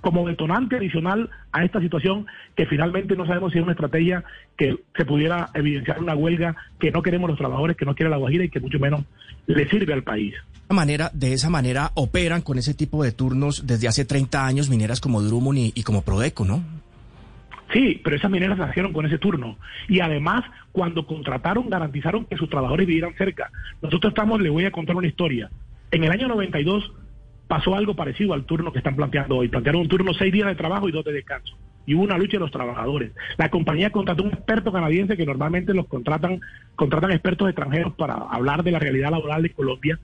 como 0.00 0.24
detonante 0.28 0.76
adicional 0.76 1.30
a 1.50 1.64
esta 1.64 1.80
situación 1.80 2.26
que 2.54 2.66
finalmente 2.66 3.16
no 3.16 3.26
sabemos 3.26 3.50
si 3.50 3.58
es 3.58 3.64
una 3.64 3.72
estrategia 3.72 4.22
que 4.56 4.76
se 4.96 5.04
pudiera 5.04 5.48
evidenciar 5.54 5.98
una 5.98 6.14
huelga 6.14 6.54
que 6.78 6.92
no 6.92 7.02
queremos 7.02 7.28
los 7.28 7.38
trabajadores, 7.40 7.76
que 7.76 7.86
no 7.86 7.96
quiere 7.96 8.10
la 8.10 8.18
Guajira 8.18 8.44
y 8.44 8.50
que 8.50 8.60
mucho 8.60 8.78
menos 8.78 9.02
le 9.48 9.68
sirve 9.68 9.94
al 9.94 10.04
país. 10.04 10.32
De 11.12 11.32
esa 11.32 11.50
manera 11.50 11.90
operan 11.94 12.42
con 12.42 12.56
ese 12.56 12.72
tipo 12.72 13.02
de 13.02 13.10
turnos 13.10 13.66
desde 13.66 13.88
hace 13.88 14.04
30 14.04 14.46
años 14.46 14.70
mineras 14.70 15.00
como 15.00 15.22
Drummond 15.22 15.58
y, 15.58 15.72
y 15.74 15.82
como 15.82 16.02
Prodeco, 16.02 16.44
¿no? 16.44 16.81
Sí, 17.72 18.00
pero 18.04 18.16
esas 18.16 18.30
mineras 18.30 18.58
nacieron 18.58 18.92
con 18.92 19.06
ese 19.06 19.18
turno. 19.18 19.56
Y 19.88 20.00
además, 20.00 20.44
cuando 20.72 21.06
contrataron, 21.06 21.70
garantizaron 21.70 22.26
que 22.26 22.36
sus 22.36 22.50
trabajadores 22.50 22.86
vivieran 22.86 23.14
cerca. 23.16 23.50
Nosotros 23.80 24.10
estamos, 24.10 24.40
le 24.40 24.50
voy 24.50 24.64
a 24.66 24.72
contar 24.72 24.96
una 24.96 25.06
historia. 25.06 25.50
En 25.90 26.04
el 26.04 26.10
año 26.10 26.28
92 26.28 26.92
pasó 27.48 27.74
algo 27.74 27.94
parecido 27.94 28.34
al 28.34 28.44
turno 28.44 28.72
que 28.72 28.78
están 28.78 28.96
planteando 28.96 29.36
hoy. 29.36 29.48
Plantearon 29.48 29.82
un 29.82 29.88
turno 29.88 30.12
seis 30.14 30.32
días 30.32 30.48
de 30.48 30.54
trabajo 30.54 30.88
y 30.88 30.92
dos 30.92 31.04
de 31.04 31.12
descanso. 31.12 31.56
y 31.84 31.94
hubo 31.94 32.04
una 32.04 32.16
lucha 32.16 32.34
de 32.34 32.40
los 32.40 32.52
trabajadores. 32.52 33.10
La 33.38 33.50
compañía 33.50 33.90
contrató 33.90 34.22
un 34.22 34.32
experto 34.32 34.70
canadiense 34.70 35.16
que 35.16 35.26
normalmente 35.26 35.74
los 35.74 35.88
contratan, 35.88 36.40
contratan 36.76 37.10
expertos 37.10 37.48
extranjeros 37.48 37.94
para 37.94 38.14
hablar 38.14 38.62
de 38.62 38.70
la 38.70 38.78
realidad 38.78 39.10
laboral 39.10 39.42
de 39.42 39.50
Colombia 39.50 39.98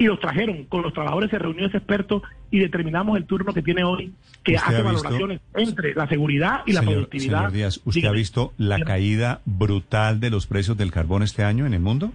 y 0.00 0.06
los 0.06 0.18
trajeron. 0.18 0.64
Con 0.64 0.82
los 0.82 0.94
trabajadores 0.94 1.30
se 1.30 1.38
reunió 1.38 1.66
ese 1.66 1.76
experto 1.76 2.22
y 2.50 2.58
determinamos 2.58 3.18
el 3.18 3.26
turno 3.26 3.52
que 3.52 3.60
tiene 3.60 3.84
hoy, 3.84 4.14
que 4.42 4.54
¿Usted 4.54 4.66
hace 4.66 4.82
valoraciones 4.82 5.40
entre 5.54 5.94
la 5.94 6.08
seguridad 6.08 6.62
y 6.64 6.72
la 6.72 6.80
productividad. 6.80 7.36
señor 7.36 7.52
Díaz, 7.52 7.80
¿usted 7.84 8.00
Dígame. 8.00 8.16
ha 8.16 8.18
visto 8.18 8.54
la 8.56 8.80
caída 8.80 9.42
brutal 9.44 10.18
de 10.18 10.30
los 10.30 10.46
precios 10.46 10.78
del 10.78 10.90
carbón 10.90 11.22
este 11.22 11.44
año 11.44 11.66
en 11.66 11.74
el 11.74 11.80
mundo? 11.80 12.12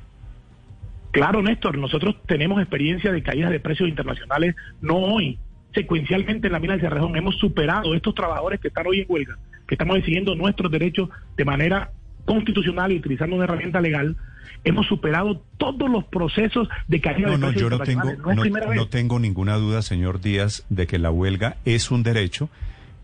Claro, 1.12 1.44
Néstor, 1.44 1.78
nosotros 1.78 2.16
tenemos 2.26 2.60
experiencia 2.60 3.12
de 3.12 3.22
caídas 3.22 3.52
de 3.52 3.60
precios 3.60 3.88
internacionales, 3.88 4.56
no 4.82 4.96
hoy. 4.96 5.38
Secuencialmente 5.76 6.48
en 6.48 6.54
la 6.54 6.60
mina 6.60 6.74
del 6.74 6.82
Cerrejón 6.82 7.16
hemos 7.16 7.36
superado 7.36 7.94
estos 7.94 8.16
trabajadores 8.16 8.60
que 8.60 8.70
están 8.70 8.88
hoy 8.88 9.02
en 9.02 9.06
huelga, 9.08 9.38
que 9.68 9.76
estamos 9.76 9.98
decidiendo 9.98 10.34
nuestros 10.34 10.72
derechos 10.72 11.10
de 11.38 11.46
manera 11.46 11.92
constitucional 12.26 12.92
y 12.92 12.98
utilizando 12.98 13.36
una 13.36 13.46
herramienta 13.46 13.82
legal. 13.82 14.16
Hemos 14.64 14.88
superado 14.88 15.44
todos 15.58 15.90
los 15.90 16.04
procesos 16.06 16.68
de 16.88 17.00
caída 17.00 17.28
No, 17.28 17.34
de 17.34 17.38
no, 17.38 17.52
yo 17.52 17.70
no 17.70 17.80
tengo. 17.80 18.12
No 18.14 18.74
no, 18.74 18.88
tengo 18.88 19.20
ninguna 19.20 19.56
duda, 19.56 19.82
señor 19.82 20.22
Díaz, 20.22 20.66
de 20.70 20.88
que 20.88 20.98
la 20.98 21.12
huelga 21.12 21.58
es 21.66 21.92
un 21.92 22.04
derecho 22.04 22.50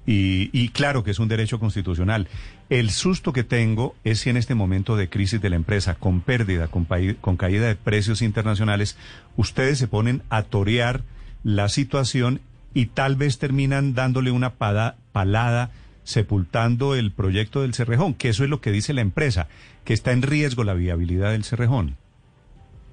y, 0.06 0.50
y 0.54 0.70
claro 0.70 1.04
que 1.04 1.12
es 1.12 1.20
un 1.20 1.28
derecho 1.28 1.60
constitucional. 1.60 2.28
El 2.70 2.90
susto 2.90 3.34
que 3.34 3.44
tengo 3.44 3.96
es 4.04 4.22
si 4.22 4.30
en 4.30 4.38
este 4.38 4.56
momento 4.56 4.96
de 4.96 5.10
crisis 5.10 5.42
de 5.42 5.50
la 5.50 5.56
empresa, 5.56 5.96
con 5.96 6.22
pérdida, 6.22 6.68
con, 6.68 6.88
con 7.20 7.38
caída 7.38 7.68
de 7.68 7.76
precios 7.76 8.22
internacionales, 8.22 8.98
ustedes 9.36 9.78
se 9.78 9.88
ponen 9.88 10.24
a 10.30 10.44
torear 10.44 11.02
la 11.44 11.70
situación 11.70 12.42
y 12.74 12.88
tal 12.88 13.16
vez 13.16 13.38
terminan 13.38 13.94
dándole 13.94 14.32
una 14.32 14.52
palada 14.52 15.70
sepultando 16.04 16.96
el 16.96 17.12
proyecto 17.12 17.62
del 17.62 17.74
Cerrejón, 17.74 18.14
que 18.14 18.30
eso 18.30 18.44
es 18.44 18.50
lo 18.50 18.62
que 18.62 18.72
dice 18.72 18.94
la 18.94 19.02
empresa, 19.02 19.48
que 19.86 19.94
está 19.94 20.12
en 20.12 20.22
riesgo 20.22 20.64
la 20.64 20.74
viabilidad 20.74 21.32
del 21.32 21.44
Cerrejón. 21.44 21.98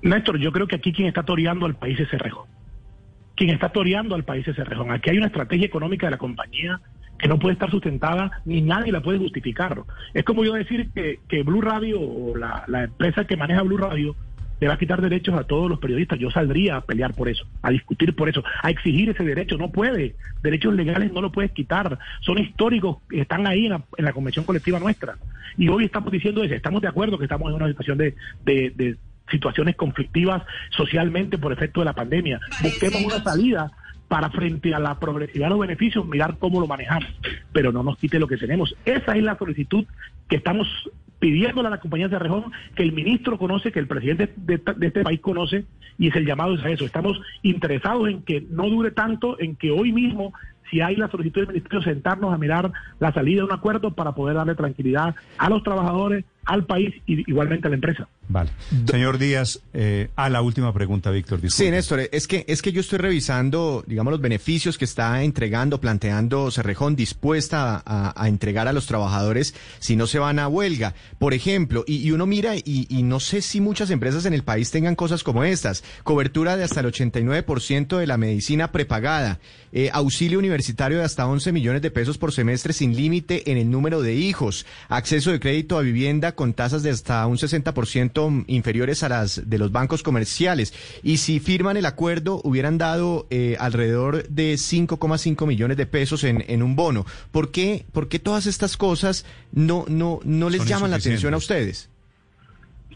Néstor, 0.03 0.39
yo 0.39 0.53
creo 0.53 0.67
que 0.67 0.77
aquí 0.77 0.93
quien 0.93 1.09
está 1.09 1.23
toreando 1.23 1.67
al 1.67 1.75
país 1.75 1.99
es 1.99 2.09
Cerrejón. 2.11 2.47
Quien 3.35 3.51
está 3.51 3.71
toreando 3.71 4.15
al 4.15 4.25
país 4.25 4.47
es 4.47 4.57
Cerrejón. 4.57 4.91
Aquí 4.91 5.11
hay 5.11 5.19
una 5.19 5.27
estrategia 5.27 5.67
económica 5.67 6.07
de 6.07 6.13
la 6.13 6.19
compañía 6.19 6.81
que 7.19 7.29
no 7.29 7.39
puede 7.39 7.55
estar 7.55 7.71
sustentada 7.71 8.31
ni 8.45 8.63
nadie 8.63 8.93
la 8.93 9.03
puede 9.03 9.19
justificar. 9.19 9.83
Es 10.15 10.25
como 10.25 10.45
yo 10.45 10.55
decir 10.55 10.91
que, 10.95 11.19
que 11.29 11.43
Blue 11.43 11.61
Radio 11.61 12.01
o 12.01 12.37
la, 12.37 12.65
la 12.69 12.85
empresa 12.85 13.25
que 13.25 13.37
maneja 13.37 13.63
Blue 13.63 13.77
Radio 13.77 14.15
le 14.61 14.69
va 14.69 14.75
a 14.75 14.79
quitar 14.79 15.01
derechos 15.01 15.35
a 15.35 15.45
todos 15.45 15.69
los 15.69 15.79
periodistas. 15.79 16.19
Yo 16.19 16.31
saldría 16.31 16.77
a 16.77 16.81
pelear 16.81 17.15
por 17.15 17.29
eso, 17.29 17.47
a 17.63 17.71
discutir 17.71 18.15
por 18.15 18.29
eso, 18.29 18.43
a 18.63 18.71
exigir 18.71 19.11
ese 19.11 19.25
derecho. 19.25 19.57
No 19.57 19.71
puede. 19.71 20.17
Derechos 20.43 20.75
legales 20.75 21.13
no 21.13 21.21
lo 21.21 21.33
puedes 21.33 21.53
quitar. 21.53 21.99
Son 22.21 22.39
históricos, 22.39 22.99
están 23.11 23.47
ahí 23.47 23.67
en 23.67 23.73
la, 23.73 23.83
en 23.97 24.05
la 24.05 24.13
convención 24.13 24.45
colectiva 24.45 24.79
nuestra. 24.79 25.17
Y 25.57 25.69
hoy 25.69 25.85
estamos 25.85 26.13
diciendo 26.13 26.43
eso. 26.43 26.55
Estamos 26.55 26.83
de 26.83 26.89
acuerdo 26.89 27.19
que 27.19 27.25
estamos 27.25 27.49
en 27.51 27.57
una 27.57 27.69
situación 27.69 27.99
de, 27.99 28.15
de, 28.45 28.73
de 28.75 28.97
situaciones 29.31 29.77
conflictivas 29.77 30.43
socialmente 30.71 31.39
por 31.39 31.53
efecto 31.53 31.81
de 31.81 31.87
la 31.87 31.95
pandemia. 31.95 32.41
Busquemos 32.63 33.05
una 33.05 33.23
salida 33.23 33.71
para 34.09 34.31
frente 34.31 34.75
a 34.75 34.79
la 34.79 34.99
progresividad 34.99 35.47
de 35.47 35.51
los 35.51 35.61
beneficios, 35.61 36.07
mirar 36.07 36.39
cómo 36.39 36.61
lo 36.61 36.67
manejamos, 36.67 37.09
pero 37.53 37.73
no 37.73 37.83
nos 37.83 37.99
quite 37.99 38.19
lo 38.19 38.27
que 38.27 38.39
tenemos. 38.39 38.75
Esa 38.85 39.15
es 39.15 39.23
la 39.23 39.37
solicitud 39.37 39.85
que 40.29 40.37
estamos 40.37 40.67
pidiéndole 41.19 41.69
a 41.69 41.71
la 41.71 41.81
compañía 41.81 42.09
de 42.09 42.17
Cerrejón, 42.17 42.53
que 42.75 42.83
el 42.83 42.93
ministro 42.93 43.39
conoce, 43.39 43.73
que 43.73 43.81
el 43.81 43.87
presidente 43.87 44.33
de, 44.37 44.61
este 44.81 45.03
país 45.03 45.21
conoce, 45.21 45.65
y 45.99 46.09
es 46.09 46.17
el 46.17 46.27
llamado 46.27 46.55
es 46.55 46.65
a 46.65 46.71
eso. 46.71 46.85
Estamos 46.85 47.21
interesados 47.43 48.09
en 48.09 48.23
que 48.23 48.45
no 48.51 48.69
dure 48.69 48.91
tanto, 48.91 49.39
en 49.41 49.57
que 49.57 49.71
hoy 49.71 49.93
mismo, 49.93 50.33
si 50.71 50.81
hay 50.81 50.97
la 50.97 51.11
solicitud 51.11 51.41
del 51.41 51.49
ministerio, 51.49 51.83
sentarnos 51.83 52.33
a 52.33 52.39
mirar 52.39 52.71
la 53.01 53.13
salida 53.13 53.39
de 53.39 53.45
un 53.47 53.53
acuerdo 53.53 53.93
para 53.93 54.13
poder 54.13 54.37
darle 54.37 54.55
tranquilidad 54.55 55.15
a 55.39 55.51
los 55.51 55.63
trabajadores, 55.63 56.25
al 56.49 56.65
país 56.65 56.95
y 57.07 57.31
igualmente 57.31 57.67
a 57.67 57.71
la 57.71 57.77
empresa. 57.77 58.09
Vale. 58.27 58.51
Señor 58.91 59.19
Díaz, 59.19 59.61
eh, 59.73 60.09
a 60.17 60.29
la 60.29 60.43
última 60.43 60.73
pregunta, 60.73 61.11
Víctor. 61.11 61.41
Sí, 61.51 61.71
Néstor, 61.71 62.09
es 62.11 62.27
que, 62.27 62.45
es 62.49 62.63
que 62.63 62.73
yo 62.73 62.81
estoy 62.81 62.99
revisando, 62.99 63.85
digamos, 63.87 64.11
los 64.11 64.21
beneficios 64.21 64.77
que 64.77 64.85
está 64.85 65.23
entregando, 65.23 65.81
planteando 65.81 66.51
Cerrejón, 66.51 66.97
dispuesta 66.97 67.83
a, 67.85 68.21
a 68.23 68.29
entregar 68.29 68.67
a 68.67 68.73
los 68.73 68.87
trabajadores 68.87 69.55
si 69.79 69.95
no 69.97 70.07
se 70.07 70.19
van 70.19 70.39
a 70.39 70.49
huelga. 70.49 70.95
Por 71.19 71.35
ejemplo, 71.35 71.85
y, 71.87 71.97
y 71.97 72.13
uno 72.13 72.27
mira, 72.27 72.57
y, 72.57 72.87
y 72.89 73.03
no 73.03 73.21
sé 73.21 73.43
si 73.43 73.61
muchas 73.61 73.91
empresas 73.91 74.25
en 74.25 74.35
el 74.35 74.43
país 74.43 74.71
tengan 74.71 74.95
cosas 74.95 75.23
como 75.23 75.45
estas, 75.45 75.85
cobertura 76.03 76.57
de 76.57 76.65
hasta 76.65 76.81
el 76.81 76.87
89% 76.87 77.99
de 77.99 78.07
la 78.07 78.17
medicina 78.17 78.73
prepagada, 78.73 79.39
eh, 79.73 79.91
auxilio 79.93 80.39
universitario 80.39 80.99
de 80.99 81.05
hasta 81.05 81.27
11 81.27 81.53
millones 81.53 81.83
de 81.83 81.91
pesos 81.91 82.17
por 82.17 82.33
semestre 82.33 82.73
sin 82.73 82.97
límite 82.97 83.51
en 83.51 83.59
el 83.59 83.71
número 83.71 84.01
de 84.01 84.15
hijos, 84.15 84.67
acceso 84.89 85.31
de 85.31 85.41
crédito 85.41 85.79
a 85.79 85.83
vivienda 85.83 86.33
con 86.39 86.55
tasas 86.55 86.85
de 86.85 86.91
hasta 86.91 87.27
un 87.27 87.37
60% 87.37 88.45
inferiores 88.47 89.03
a 89.03 89.09
las 89.09 89.51
de 89.51 89.59
los 89.59 89.73
bancos 89.73 90.05
comerciales. 90.05 90.73
Y 91.03 91.17
si 91.17 91.41
firman 91.41 91.77
el 91.77 91.85
acuerdo, 91.85 92.41
hubieran 92.45 92.79
dado 92.79 93.27
eh, 93.31 93.57
alrededor 93.59 94.29
de 94.29 94.55
5,5 94.55 95.49
millones 95.49 95.77
de 95.77 95.87
pesos 95.87 96.23
en, 96.23 96.45
en 96.47 96.63
un 96.63 96.77
bono. 96.77 97.05
¿Por 97.33 97.51
qué, 97.51 97.87
por 97.93 98.09
qué 98.09 98.21
todas 98.21 98.47
estas 98.47 98.77
cosas 98.77 99.27
no, 99.51 99.85
no, 99.89 100.21
no 100.23 100.49
les 100.49 100.61
Son 100.61 100.69
llaman 100.69 100.91
la 100.93 100.99
atención 100.99 101.35
a 101.35 101.39
ustedes? 101.39 101.91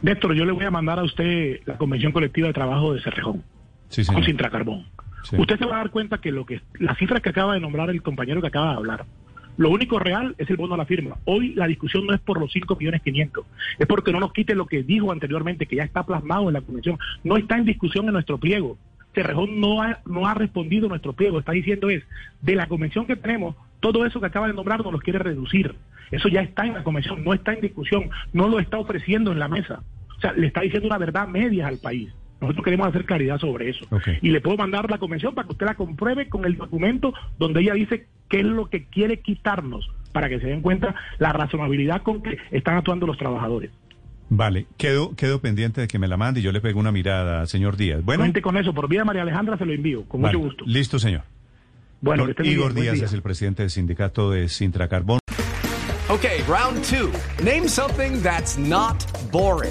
Néstor, 0.03 0.35
yo 0.35 0.45
le 0.45 0.53
voy 0.53 0.65
a 0.65 0.71
mandar 0.71 1.01
a 1.01 1.03
usted 1.03 1.63
la 1.67 1.77
Convención 1.77 2.13
Colectiva 2.13 2.47
de 2.47 2.55
Trabajo 2.55 2.95
de 2.95 3.03
Cerrejón. 3.03 3.43
Sí, 3.89 4.05
con. 4.05 4.23
Sintracarbón. 4.23 4.87
Sí. 5.25 5.35
Usted 5.37 5.59
se 5.59 5.67
va 5.67 5.75
a 5.75 5.79
dar 5.79 5.91
cuenta 5.91 6.19
que 6.19 6.31
lo 6.31 6.47
que 6.47 6.61
las 6.79 6.97
cifras 6.97 7.21
que 7.21 7.31
acaba 7.31 7.55
de 7.55 7.61
nombrar 7.61 7.91
el 7.91 8.03
compañero 8.03 8.41
que 8.41 8.47
acaba 8.47 8.71
de 8.71 8.77
hablar, 8.77 9.05
lo 9.57 9.71
único 9.71 9.99
real 9.99 10.35
es 10.39 10.49
el 10.49 10.57
bono 10.57 10.75
a 10.75 10.79
la 10.79 10.87
firma. 10.87 11.19
Hoy 11.25 11.55
la 11.55 11.67
discusión 11.67 12.07
no 12.07 12.15
es 12.15 12.21
por 12.21 12.41
los 12.41 12.51
5 12.53 12.77
millones 12.77 13.03
500, 13.03 13.45
es 13.79 13.87
porque 13.87 14.13
no 14.13 14.21
nos 14.21 14.33
quite 14.33 14.55
lo 14.55 14.67
que 14.67 14.83
dijo 14.83 15.13
anteriormente, 15.13 15.67
que 15.67 15.77
ya 15.77 15.85
está 15.85 16.05
plasmado 16.05 16.49
en 16.49 16.55
la 16.55 16.63
convención. 16.63 16.99
No 17.23 17.37
está 17.37 17.59
en 17.59 17.65
discusión 17.65 18.07
en 18.07 18.15
nuestro 18.15 18.39
pliego. 18.39 18.79
Cerrejón 19.15 19.61
no 19.61 19.83
ha, 19.83 20.01
no 20.07 20.27
ha 20.27 20.35
respondido 20.35 20.89
nuestro 20.89 21.13
pliego. 21.13 21.39
Está 21.39 21.53
diciendo 21.53 21.91
es, 21.91 22.03
de 22.41 22.57
la 22.57 22.67
convención 22.67 23.07
que 23.07 23.17
tenemos, 23.17 23.55
todo 23.81 24.07
eso 24.07 24.21
que 24.21 24.27
acaba 24.27 24.47
de 24.47 24.55
nombrar 24.55 24.83
nos 24.83 24.93
lo 24.93 25.01
quiere 25.01 25.19
reducir. 25.19 25.75
Eso 26.11 26.29
ya 26.29 26.41
está 26.41 26.65
en 26.67 26.75
la 26.75 26.85
convención, 26.85 27.23
no 27.25 27.35
está 27.35 27.53
en 27.53 27.61
discusión, 27.61 28.11
no 28.33 28.49
lo 28.49 28.59
está 28.59 28.79
ofreciendo 28.79 29.33
en 29.33 29.39
la 29.39 29.49
mesa. 29.49 29.83
O 30.17 30.21
sea, 30.21 30.33
le 30.33 30.47
está 30.47 30.61
diciendo 30.61 30.87
una 30.87 30.99
verdad 30.99 31.27
media 31.29 31.67
al 31.69 31.79
país. 31.79 32.11
Nosotros 32.43 32.65
queremos 32.65 32.87
hacer 32.89 33.05
claridad 33.07 33.39
sobre 33.39 33.71
eso. 33.71 33.87
Ok. 33.91 34.09
Y 34.21 34.31
le 34.31 34.41
puedo 34.43 34.57
mandar 34.59 34.91
la 34.91 34.99
convención 34.99 35.35
para 35.35 35.47
que 35.47 35.53
usted 35.53 35.65
la 35.67 35.75
compruebe 35.77 36.29
con 36.29 36.45
el 36.45 36.57
documento 36.57 37.15
donde 37.39 37.61
ella 37.63 37.73
dice 37.75 38.07
qué 38.29 38.41
es 38.41 38.45
lo 38.47 38.67
que 38.69 38.85
quiere 38.85 39.21
quitarnos, 39.21 39.91
para 40.13 40.29
que 40.29 40.39
se 40.41 40.47
den 40.49 40.61
cuenta 40.61 40.95
la 41.19 41.33
razonabilidad 41.33 42.03
con 42.03 42.23
que 42.23 42.37
están 42.51 42.77
actuando 42.77 43.07
los 43.07 43.17
trabajadores. 43.17 43.71
Vale, 44.29 44.67
quedo, 44.79 45.15
quedo 45.15 45.41
pendiente 45.41 45.83
de 45.83 45.89
que 45.89 45.99
me 45.99 46.09
la 46.09 46.17
mande 46.17 46.41
y 46.41 46.43
yo 46.43 46.53
le 46.53 46.61
pego 46.63 46.81
una 46.81 46.91
mirada, 46.91 47.45
señor 47.47 47.77
Díaz. 47.77 48.03
Bueno, 48.03 48.23
Cuente 48.23 48.41
con 48.43 48.57
eso, 48.57 48.73
por 48.73 48.89
vía 48.89 49.01
de 49.01 49.05
María 49.05 49.23
Alejandra 49.23 49.59
se 49.59 49.65
lo 49.67 49.73
envío, 49.73 50.05
con 50.09 50.23
vale, 50.23 50.37
mucho 50.39 50.49
gusto. 50.49 50.65
listo, 50.67 50.99
señor. 50.99 51.23
Bueno, 52.01 52.27
Don 52.27 52.47
Igor 52.47 52.73
bien, 52.73 52.85
Díaz 52.85 52.95
día. 52.97 53.05
es 53.05 53.13
el 53.13 53.23
presidente 53.23 53.63
del 53.63 53.71
sindicato 53.71 54.31
de 54.31 54.49
Sintracarbón. 54.49 55.19
Okay, 56.09 56.43
round 56.49 56.83
two. 56.83 57.11
Name 57.45 57.69
something 57.69 58.21
that's 58.23 58.59
not 58.59 59.05
boring. 59.31 59.71